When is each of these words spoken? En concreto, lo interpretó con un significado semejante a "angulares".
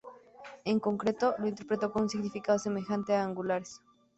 En 0.65 0.79
concreto, 0.79 1.35
lo 1.37 1.47
interpretó 1.47 1.91
con 1.91 2.01
un 2.01 2.09
significado 2.09 2.57
semejante 2.57 3.13
a 3.13 3.23
"angulares". 3.23 3.81